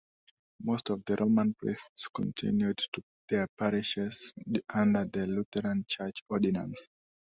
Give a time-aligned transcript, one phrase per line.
[0.63, 4.33] Most of the Roman priests continued in their parishes
[4.73, 6.87] under the Lutheran church ordinance.